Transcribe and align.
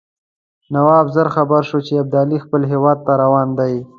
نواب 0.73 1.05
ژر 1.13 1.27
خبر 1.35 1.61
شو 1.69 1.79
چې 1.87 1.93
ابدالي 2.01 2.37
خپل 2.45 2.61
هیواد 2.71 2.97
ته 3.05 3.13
روان 3.21 3.47
دی. 3.59 3.73